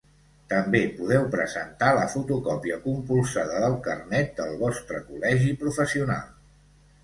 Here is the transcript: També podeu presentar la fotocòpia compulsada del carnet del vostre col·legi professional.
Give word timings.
També 0.51 0.79
podeu 0.95 1.27
presentar 1.35 1.89
la 1.97 2.07
fotocòpia 2.15 2.81
compulsada 2.87 3.61
del 3.67 3.77
carnet 3.91 4.35
del 4.43 4.59
vostre 4.65 5.05
col·legi 5.11 5.57
professional. 5.65 6.29